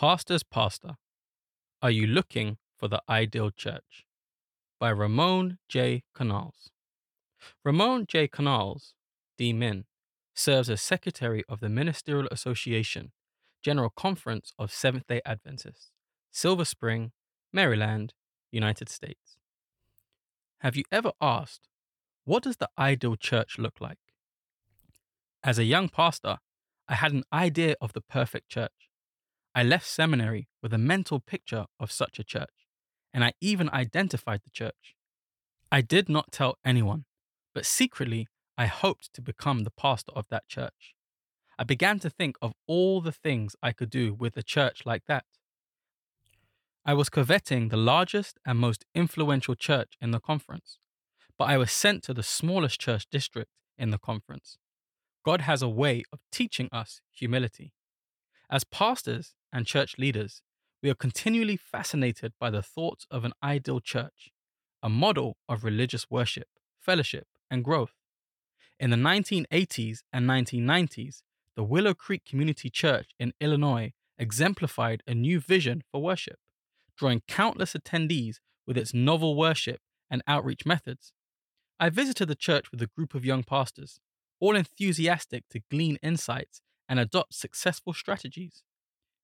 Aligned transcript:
Pastor's 0.00 0.42
Pastor 0.42 0.96
Are 1.82 1.90
You 1.90 2.06
Looking 2.06 2.56
for 2.74 2.88
the 2.88 3.02
Ideal 3.06 3.50
Church? 3.50 4.06
by 4.78 4.88
Ramon 4.88 5.58
J. 5.68 6.04
Canals. 6.14 6.70
Ramon 7.66 8.06
J. 8.08 8.26
Canals, 8.26 8.94
D. 9.36 9.52
Min, 9.52 9.84
serves 10.34 10.70
as 10.70 10.80
Secretary 10.80 11.44
of 11.50 11.60
the 11.60 11.68
Ministerial 11.68 12.28
Association, 12.30 13.12
General 13.62 13.90
Conference 13.90 14.54
of 14.58 14.72
Seventh 14.72 15.06
day 15.06 15.20
Adventists, 15.26 15.90
Silver 16.30 16.64
Spring, 16.64 17.12
Maryland, 17.52 18.14
United 18.50 18.88
States. 18.88 19.36
Have 20.60 20.76
you 20.76 20.84
ever 20.90 21.12
asked, 21.20 21.68
what 22.24 22.44
does 22.44 22.56
the 22.56 22.70
ideal 22.78 23.16
church 23.16 23.58
look 23.58 23.82
like? 23.82 23.98
As 25.44 25.58
a 25.58 25.64
young 25.64 25.90
pastor, 25.90 26.38
I 26.88 26.94
had 26.94 27.12
an 27.12 27.24
idea 27.30 27.74
of 27.82 27.92
the 27.92 28.00
perfect 28.00 28.48
church. 28.48 28.79
I 29.54 29.62
left 29.62 29.86
seminary 29.86 30.48
with 30.62 30.72
a 30.72 30.78
mental 30.78 31.20
picture 31.20 31.66
of 31.78 31.90
such 31.90 32.18
a 32.18 32.24
church, 32.24 32.68
and 33.12 33.24
I 33.24 33.32
even 33.40 33.68
identified 33.70 34.42
the 34.44 34.50
church. 34.50 34.94
I 35.72 35.80
did 35.80 36.08
not 36.08 36.30
tell 36.30 36.58
anyone, 36.64 37.04
but 37.54 37.66
secretly 37.66 38.28
I 38.56 38.66
hoped 38.66 39.12
to 39.14 39.22
become 39.22 39.64
the 39.64 39.70
pastor 39.70 40.12
of 40.14 40.26
that 40.30 40.46
church. 40.48 40.94
I 41.58 41.64
began 41.64 41.98
to 42.00 42.10
think 42.10 42.36
of 42.40 42.52
all 42.66 43.00
the 43.00 43.12
things 43.12 43.56
I 43.62 43.72
could 43.72 43.90
do 43.90 44.14
with 44.14 44.36
a 44.36 44.42
church 44.42 44.82
like 44.86 45.02
that. 45.08 45.24
I 46.84 46.94
was 46.94 47.10
coveting 47.10 47.68
the 47.68 47.76
largest 47.76 48.38
and 48.46 48.58
most 48.58 48.84
influential 48.94 49.54
church 49.54 49.94
in 50.00 50.12
the 50.12 50.20
conference, 50.20 50.78
but 51.36 51.48
I 51.48 51.58
was 51.58 51.72
sent 51.72 52.02
to 52.04 52.14
the 52.14 52.22
smallest 52.22 52.80
church 52.80 53.06
district 53.10 53.50
in 53.76 53.90
the 53.90 53.98
conference. 53.98 54.58
God 55.24 55.42
has 55.42 55.60
a 55.60 55.68
way 55.68 56.04
of 56.12 56.20
teaching 56.32 56.68
us 56.72 57.00
humility. 57.12 57.72
As 58.50 58.64
pastors 58.64 59.34
and 59.52 59.66
church 59.66 59.96
leaders, 59.98 60.42
we 60.82 60.90
are 60.90 60.94
continually 60.94 61.56
fascinated 61.56 62.32
by 62.40 62.50
the 62.50 62.62
thought 62.62 63.04
of 63.10 63.24
an 63.24 63.32
ideal 63.42 63.80
church, 63.80 64.30
a 64.82 64.88
model 64.88 65.36
of 65.48 65.64
religious 65.64 66.10
worship, 66.10 66.48
fellowship, 66.80 67.26
and 67.50 67.64
growth. 67.64 67.92
In 68.78 68.90
the 68.90 68.96
1980s 68.96 69.98
and 70.12 70.26
1990s, 70.26 71.22
the 71.54 71.64
Willow 71.64 71.92
Creek 71.92 72.24
Community 72.24 72.70
Church 72.70 73.10
in 73.18 73.34
Illinois 73.40 73.92
exemplified 74.18 75.02
a 75.06 75.14
new 75.14 75.40
vision 75.40 75.82
for 75.90 76.00
worship, 76.00 76.38
drawing 76.96 77.22
countless 77.28 77.74
attendees 77.74 78.36
with 78.66 78.78
its 78.78 78.94
novel 78.94 79.36
worship 79.36 79.80
and 80.10 80.22
outreach 80.26 80.64
methods. 80.64 81.12
I 81.78 81.90
visited 81.90 82.28
the 82.28 82.34
church 82.34 82.70
with 82.70 82.80
a 82.82 82.86
group 82.86 83.14
of 83.14 83.24
young 83.24 83.42
pastors, 83.42 84.00
all 84.40 84.56
enthusiastic 84.56 85.44
to 85.50 85.60
glean 85.70 85.98
insights 86.02 86.62
and 86.88 86.98
adopt 86.98 87.34
successful 87.34 87.92
strategies. 87.92 88.62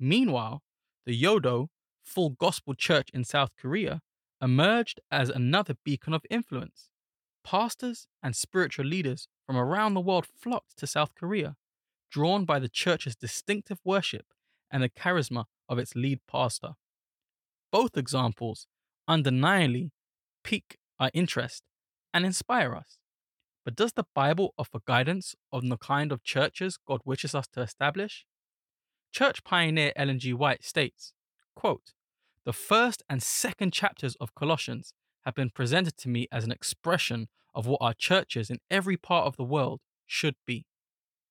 Meanwhile, 0.00 0.62
the 1.04 1.22
Yoido 1.22 1.68
Full 2.02 2.30
Gospel 2.30 2.74
Church 2.74 3.10
in 3.12 3.22
South 3.22 3.50
Korea 3.60 4.00
emerged 4.40 5.00
as 5.10 5.28
another 5.28 5.74
beacon 5.84 6.14
of 6.14 6.24
influence. 6.30 6.88
Pastors 7.44 8.06
and 8.22 8.34
spiritual 8.34 8.86
leaders 8.86 9.28
from 9.46 9.56
around 9.56 9.92
the 9.94 10.00
world 10.00 10.26
flocked 10.26 10.78
to 10.78 10.86
South 10.86 11.14
Korea, 11.14 11.56
drawn 12.10 12.46
by 12.46 12.58
the 12.58 12.68
church's 12.68 13.14
distinctive 13.14 13.78
worship 13.84 14.26
and 14.70 14.82
the 14.82 14.88
charisma 14.88 15.44
of 15.68 15.78
its 15.78 15.94
lead 15.94 16.20
pastor. 16.26 16.72
Both 17.70 17.96
examples 17.96 18.66
undeniably 19.06 19.92
pique 20.42 20.78
our 20.98 21.10
interest 21.12 21.62
and 22.14 22.24
inspire 22.24 22.74
us. 22.74 22.98
But 23.64 23.76
does 23.76 23.92
the 23.92 24.04
Bible 24.14 24.54
offer 24.56 24.80
guidance 24.86 25.34
on 25.52 25.68
the 25.68 25.76
kind 25.76 26.10
of 26.10 26.24
churches 26.24 26.78
God 26.86 27.00
wishes 27.04 27.34
us 27.34 27.46
to 27.52 27.60
establish? 27.60 28.24
Church 29.12 29.42
pioneer 29.44 29.92
Ellen 29.96 30.18
G. 30.18 30.32
White 30.32 30.64
states, 30.64 31.12
quote, 31.54 31.92
The 32.44 32.52
first 32.52 33.02
and 33.08 33.22
second 33.22 33.72
chapters 33.72 34.16
of 34.20 34.34
Colossians 34.34 34.94
have 35.24 35.34
been 35.34 35.50
presented 35.50 35.96
to 35.98 36.08
me 36.08 36.28
as 36.32 36.44
an 36.44 36.52
expression 36.52 37.28
of 37.54 37.66
what 37.66 37.82
our 37.82 37.94
churches 37.94 38.50
in 38.50 38.58
every 38.70 38.96
part 38.96 39.26
of 39.26 39.36
the 39.36 39.44
world 39.44 39.80
should 40.06 40.36
be. 40.46 40.66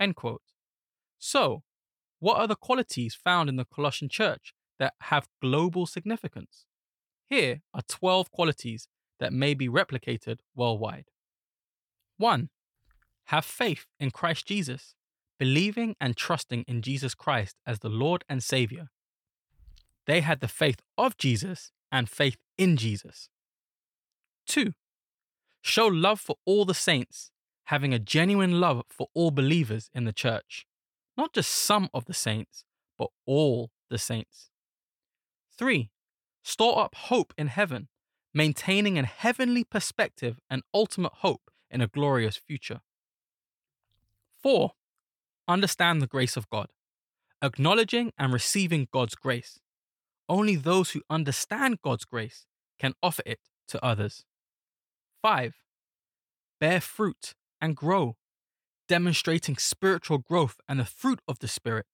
End 0.00 0.16
quote. 0.16 0.42
So, 1.18 1.62
what 2.18 2.38
are 2.38 2.46
the 2.46 2.56
qualities 2.56 3.14
found 3.14 3.48
in 3.48 3.56
the 3.56 3.66
Colossian 3.66 4.08
church 4.08 4.54
that 4.78 4.94
have 5.02 5.28
global 5.42 5.86
significance? 5.86 6.64
Here 7.28 7.60
are 7.74 7.82
12 7.86 8.30
qualities 8.30 8.88
that 9.20 9.32
may 9.32 9.54
be 9.54 9.68
replicated 9.68 10.38
worldwide. 10.54 11.06
1. 12.18 12.48
Have 13.26 13.44
faith 13.44 13.86
in 13.98 14.10
Christ 14.10 14.46
Jesus, 14.46 14.94
believing 15.38 15.96
and 16.00 16.16
trusting 16.16 16.64
in 16.66 16.82
Jesus 16.82 17.14
Christ 17.14 17.56
as 17.66 17.80
the 17.80 17.88
Lord 17.88 18.24
and 18.28 18.42
Savior. 18.42 18.88
They 20.06 20.20
had 20.20 20.40
the 20.40 20.48
faith 20.48 20.80
of 20.96 21.16
Jesus 21.16 21.72
and 21.90 22.08
faith 22.08 22.38
in 22.56 22.76
Jesus. 22.76 23.28
2. 24.46 24.72
Show 25.62 25.86
love 25.86 26.20
for 26.20 26.36
all 26.44 26.64
the 26.64 26.74
saints, 26.74 27.30
having 27.64 27.92
a 27.92 27.98
genuine 27.98 28.60
love 28.60 28.84
for 28.88 29.08
all 29.14 29.30
believers 29.30 29.90
in 29.92 30.04
the 30.04 30.12
church, 30.12 30.64
not 31.16 31.32
just 31.32 31.50
some 31.50 31.88
of 31.92 32.04
the 32.04 32.14
saints, 32.14 32.64
but 32.96 33.08
all 33.26 33.70
the 33.90 33.98
saints. 33.98 34.50
3. 35.58 35.90
Store 36.44 36.78
up 36.78 36.94
hope 36.94 37.34
in 37.36 37.48
heaven, 37.48 37.88
maintaining 38.32 38.98
a 38.98 39.04
heavenly 39.04 39.64
perspective 39.64 40.38
and 40.48 40.62
ultimate 40.72 41.14
hope 41.16 41.50
in 41.70 41.80
a 41.80 41.88
glorious 41.88 42.36
future. 42.36 42.80
4. 44.42 44.72
Understand 45.48 46.02
the 46.02 46.06
grace 46.06 46.36
of 46.36 46.48
God, 46.48 46.68
acknowledging 47.42 48.12
and 48.18 48.32
receiving 48.32 48.88
God's 48.92 49.14
grace. 49.14 49.60
Only 50.28 50.56
those 50.56 50.90
who 50.90 51.02
understand 51.08 51.78
God's 51.82 52.04
grace 52.04 52.46
can 52.78 52.94
offer 53.02 53.22
it 53.24 53.40
to 53.68 53.84
others. 53.84 54.24
5. 55.22 55.54
Bear 56.60 56.80
fruit 56.80 57.34
and 57.60 57.76
grow, 57.76 58.16
demonstrating 58.88 59.56
spiritual 59.56 60.18
growth 60.18 60.60
and 60.68 60.80
the 60.80 60.84
fruit 60.84 61.20
of 61.28 61.38
the 61.38 61.48
Spirit. 61.48 61.86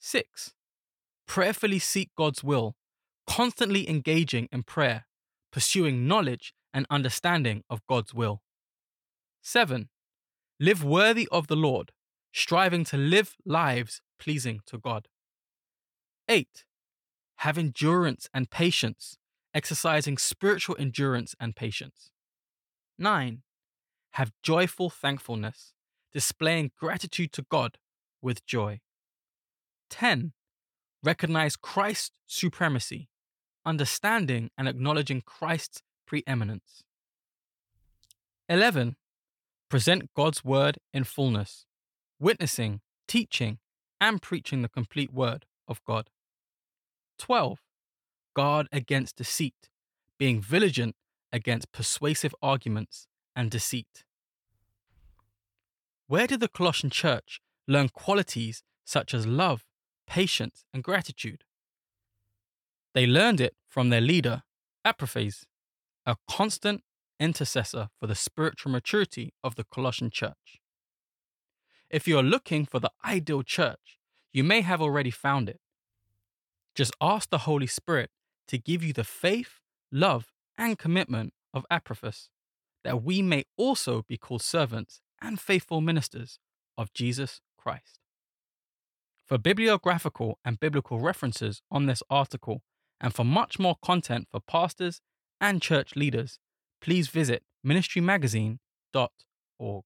6. 0.00 0.52
Prayerfully 1.26 1.78
seek 1.78 2.10
God's 2.16 2.42
will, 2.44 2.76
constantly 3.26 3.88
engaging 3.88 4.48
in 4.52 4.62
prayer, 4.64 5.06
pursuing 5.52 6.06
knowledge 6.06 6.52
and 6.72 6.86
understanding 6.90 7.62
of 7.70 7.86
God's 7.86 8.12
will. 8.12 8.42
7. 9.42 9.88
Live 10.60 10.84
worthy 10.84 11.28
of 11.30 11.46
the 11.46 11.56
Lord, 11.56 11.92
striving 12.34 12.84
to 12.84 12.96
live 12.96 13.36
lives 13.46 14.02
pleasing 14.18 14.60
to 14.66 14.76
God. 14.76 15.06
8. 16.28 16.64
Have 17.36 17.56
endurance 17.56 18.28
and 18.34 18.50
patience, 18.50 19.18
exercising 19.54 20.18
spiritual 20.18 20.74
endurance 20.76 21.36
and 21.38 21.54
patience. 21.54 22.10
9. 22.98 23.42
Have 24.14 24.32
joyful 24.42 24.90
thankfulness, 24.90 25.74
displaying 26.12 26.72
gratitude 26.76 27.32
to 27.32 27.46
God 27.48 27.78
with 28.20 28.44
joy. 28.44 28.80
10. 29.90 30.32
Recognize 31.04 31.54
Christ's 31.54 32.10
supremacy, 32.26 33.08
understanding 33.64 34.50
and 34.58 34.66
acknowledging 34.66 35.20
Christ's 35.20 35.82
preeminence. 36.04 36.82
11 38.48 38.96
present 39.68 40.10
God's 40.16 40.44
word 40.44 40.78
in 40.92 41.04
fullness, 41.04 41.66
witnessing, 42.24 42.80
teaching, 43.06 43.58
and 44.00 44.22
preaching 44.22 44.62
the 44.62 44.68
complete 44.68 45.12
word 45.12 45.44
of 45.68 45.84
God. 45.84 46.08
12. 47.18 47.58
Guard 48.34 48.66
against 48.72 49.16
deceit, 49.16 49.68
being 50.18 50.40
vigilant 50.40 50.96
against 51.30 51.70
persuasive 51.70 52.34
arguments 52.40 53.06
and 53.36 53.50
deceit. 53.50 54.04
Where 56.06 56.26
did 56.26 56.40
the 56.40 56.48
Colossian 56.48 56.88
church 56.88 57.42
learn 57.68 57.90
qualities 57.90 58.62
such 58.86 59.12
as 59.12 59.26
love, 59.26 59.66
patience, 60.06 60.64
and 60.72 60.82
gratitude? 60.82 61.44
They 62.94 63.06
learned 63.06 63.42
it 63.42 63.54
from 63.68 63.90
their 63.90 64.00
leader, 64.00 64.44
Epaphras, 64.82 65.44
a 66.06 66.16
constant 66.26 66.84
intercessor 67.20 67.88
for 68.00 68.06
the 68.06 68.14
spiritual 68.14 68.72
maturity 68.72 69.34
of 69.44 69.56
the 69.56 69.64
Colossian 69.64 70.08
church. 70.10 70.63
If 71.94 72.06
you 72.08 72.18
are 72.18 72.24
looking 72.24 72.66
for 72.66 72.80
the 72.80 72.90
ideal 73.04 73.44
church, 73.44 74.00
you 74.32 74.42
may 74.42 74.62
have 74.62 74.82
already 74.82 75.12
found 75.12 75.48
it. 75.48 75.60
Just 76.74 76.92
ask 77.00 77.30
the 77.30 77.46
Holy 77.46 77.68
Spirit 77.68 78.10
to 78.48 78.58
give 78.58 78.82
you 78.82 78.92
the 78.92 79.04
faith, 79.04 79.60
love, 79.92 80.32
and 80.58 80.76
commitment 80.76 81.34
of 81.52 81.64
Epaphras, 81.70 82.30
that 82.82 83.04
we 83.04 83.22
may 83.22 83.44
also 83.56 84.02
be 84.08 84.16
called 84.16 84.42
servants 84.42 85.02
and 85.22 85.38
faithful 85.38 85.80
ministers 85.80 86.40
of 86.76 86.92
Jesus 86.92 87.40
Christ. 87.56 88.00
For 89.24 89.38
bibliographical 89.38 90.40
and 90.44 90.58
biblical 90.58 90.98
references 90.98 91.62
on 91.70 91.86
this 91.86 92.02
article, 92.10 92.62
and 93.00 93.14
for 93.14 93.22
much 93.22 93.60
more 93.60 93.76
content 93.84 94.26
for 94.32 94.40
pastors 94.40 95.00
and 95.40 95.62
church 95.62 95.94
leaders, 95.94 96.40
please 96.80 97.06
visit 97.06 97.44
ministrymagazine.org. 97.64 99.84